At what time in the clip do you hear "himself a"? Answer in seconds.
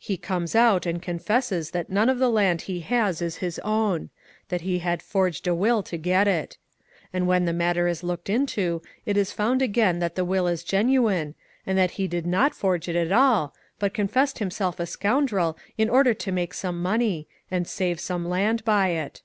14.40-14.84